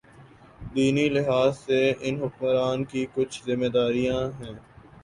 [0.73, 4.55] دینی لحاظ سے ان حکمرانوں کی کچھ ذمہ داریاں ہیں۔